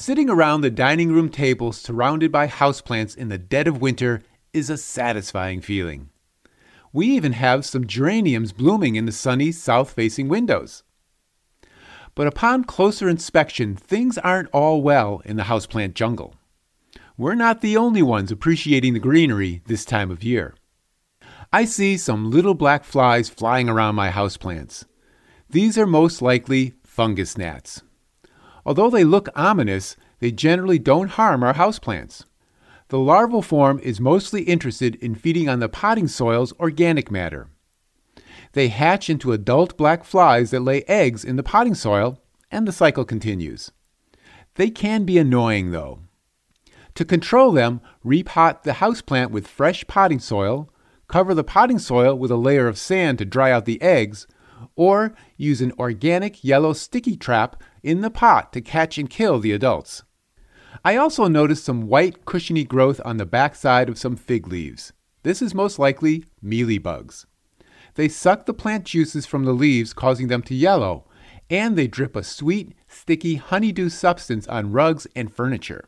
Sitting 0.00 0.30
around 0.30 0.62
the 0.62 0.70
dining 0.70 1.12
room 1.12 1.28
table 1.28 1.72
surrounded 1.72 2.32
by 2.32 2.46
houseplants 2.46 3.14
in 3.14 3.28
the 3.28 3.36
dead 3.36 3.68
of 3.68 3.82
winter 3.82 4.22
is 4.50 4.70
a 4.70 4.78
satisfying 4.78 5.60
feeling. 5.60 6.08
We 6.90 7.08
even 7.08 7.32
have 7.32 7.66
some 7.66 7.86
geraniums 7.86 8.52
blooming 8.52 8.96
in 8.96 9.04
the 9.04 9.12
sunny 9.12 9.52
south 9.52 9.90
facing 9.90 10.28
windows. 10.28 10.84
But 12.14 12.26
upon 12.26 12.64
closer 12.64 13.10
inspection, 13.10 13.76
things 13.76 14.16
aren't 14.16 14.48
all 14.54 14.80
well 14.80 15.20
in 15.26 15.36
the 15.36 15.42
houseplant 15.42 15.92
jungle. 15.92 16.34
We're 17.18 17.34
not 17.34 17.60
the 17.60 17.76
only 17.76 18.02
ones 18.02 18.32
appreciating 18.32 18.94
the 18.94 19.00
greenery 19.00 19.60
this 19.66 19.84
time 19.84 20.10
of 20.10 20.24
year. 20.24 20.54
I 21.52 21.66
see 21.66 21.98
some 21.98 22.30
little 22.30 22.54
black 22.54 22.84
flies 22.84 23.28
flying 23.28 23.68
around 23.68 23.96
my 23.96 24.08
houseplants. 24.08 24.86
These 25.50 25.76
are 25.76 25.86
most 25.86 26.22
likely 26.22 26.72
fungus 26.84 27.36
gnats. 27.36 27.82
Although 28.64 28.90
they 28.90 29.04
look 29.04 29.28
ominous, 29.34 29.96
they 30.18 30.30
generally 30.30 30.78
don't 30.78 31.10
harm 31.10 31.42
our 31.42 31.54
houseplants. 31.54 32.24
The 32.88 32.98
larval 32.98 33.42
form 33.42 33.78
is 33.80 34.00
mostly 34.00 34.42
interested 34.42 34.96
in 34.96 35.14
feeding 35.14 35.48
on 35.48 35.60
the 35.60 35.68
potting 35.68 36.08
soil's 36.08 36.52
organic 36.58 37.10
matter. 37.10 37.48
They 38.52 38.68
hatch 38.68 39.08
into 39.08 39.32
adult 39.32 39.76
black 39.76 40.04
flies 40.04 40.50
that 40.50 40.60
lay 40.60 40.82
eggs 40.88 41.24
in 41.24 41.36
the 41.36 41.42
potting 41.42 41.74
soil, 41.74 42.20
and 42.50 42.66
the 42.66 42.72
cycle 42.72 43.04
continues. 43.04 43.70
They 44.56 44.70
can 44.70 45.04
be 45.04 45.18
annoying, 45.18 45.70
though. 45.70 46.00
To 46.96 47.04
control 47.04 47.52
them, 47.52 47.80
repot 48.04 48.64
the 48.64 48.72
houseplant 48.72 49.30
with 49.30 49.46
fresh 49.46 49.86
potting 49.86 50.18
soil, 50.18 50.68
cover 51.06 51.32
the 51.32 51.44
potting 51.44 51.78
soil 51.78 52.18
with 52.18 52.32
a 52.32 52.36
layer 52.36 52.66
of 52.66 52.76
sand 52.76 53.18
to 53.18 53.24
dry 53.24 53.52
out 53.52 53.64
the 53.64 53.80
eggs, 53.80 54.26
or 54.76 55.14
use 55.36 55.60
an 55.60 55.72
organic 55.78 56.44
yellow 56.44 56.72
sticky 56.72 57.16
trap 57.16 57.62
in 57.82 58.00
the 58.00 58.10
pot 58.10 58.52
to 58.52 58.60
catch 58.60 58.98
and 58.98 59.08
kill 59.08 59.38
the 59.38 59.52
adults. 59.52 60.02
I 60.84 60.96
also 60.96 61.26
noticed 61.26 61.64
some 61.64 61.88
white 61.88 62.24
cushiony 62.24 62.64
growth 62.64 63.00
on 63.04 63.16
the 63.16 63.26
backside 63.26 63.88
of 63.88 63.98
some 63.98 64.16
fig 64.16 64.46
leaves. 64.46 64.92
This 65.22 65.42
is 65.42 65.54
most 65.54 65.78
likely 65.78 66.24
mealybugs. 66.42 67.26
They 67.94 68.08
suck 68.08 68.46
the 68.46 68.54
plant 68.54 68.84
juices 68.84 69.26
from 69.26 69.44
the 69.44 69.52
leaves, 69.52 69.92
causing 69.92 70.28
them 70.28 70.42
to 70.42 70.54
yellow, 70.54 71.04
and 71.50 71.76
they 71.76 71.88
drip 71.88 72.14
a 72.16 72.22
sweet, 72.22 72.74
sticky 72.86 73.34
honeydew 73.34 73.88
substance 73.88 74.46
on 74.46 74.72
rugs 74.72 75.06
and 75.16 75.32
furniture. 75.32 75.84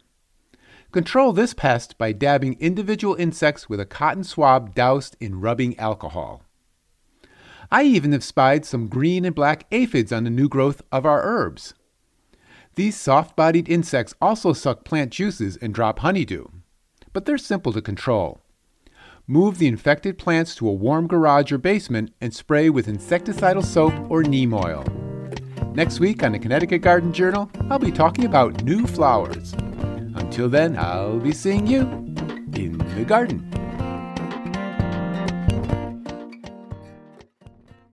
Control 0.91 1.33
this 1.33 1.55
pest 1.55 1.97
by 1.97 2.13
dabbing 2.13 2.59
individual 2.61 3.15
insects 3.15 3.69
with 3.69 3.81
a 3.81 3.87
cotton 3.87 4.25
swab 4.25 4.75
doused 4.75 5.17
in 5.21 5.41
rubbing 5.41 5.79
alcohol. 5.79 6.43
I 7.71 7.85
even 7.85 8.13
have 8.13 8.25
spied 8.25 8.65
some 8.65 8.89
green 8.89 9.25
and 9.25 9.35
black 9.35 9.67
aphids 9.71 10.13
on 10.13 10.25
the 10.25 10.31
new 10.31 10.49
growth 10.49 10.83
of 10.91 11.07
our 11.07 11.23
herbs. 11.23 11.75
These 12.75 12.97
soft 12.97 13.37
bodied 13.37 13.69
insects 13.69 14.15
also 14.21 14.53
suck 14.53 14.85
plant 14.85 15.13
juices 15.13 15.57
and 15.59 15.75
drop 15.75 15.99
honeydew, 15.99 16.47
but 17.13 17.27
they're 17.27 17.39
simple 17.39 17.73
to 17.73 17.83
control. 17.83 18.41
Move 19.27 19.59
the 19.59 19.69
infected 19.69 20.19
plants 20.19 20.55
to 20.57 20.69
a 20.69 20.73
warm 20.73 21.07
garage 21.07 21.53
or 21.53 21.59
basement 21.59 22.13
and 22.21 22.35
spray 22.35 22.71
with 22.71 22.87
insecticidal 22.87 23.65
soap 23.65 23.93
or 24.11 24.23
neem 24.23 24.53
oil. 24.53 24.85
Next 25.75 26.01
week 26.01 26.23
on 26.23 26.33
the 26.33 26.39
Connecticut 26.39 26.83
Garden 26.83 27.13
Journal, 27.13 27.51
I'll 27.71 27.79
be 27.79 27.93
talking 27.93 28.25
about 28.25 28.65
new 28.65 28.87
flowers. 28.87 29.53
Until 30.15 30.49
then, 30.49 30.77
I'll 30.77 31.21
be 31.21 31.33
seeing 31.33 31.67
you 31.67 31.83
in 32.55 32.79
the 32.97 33.05
garden. 33.07 33.52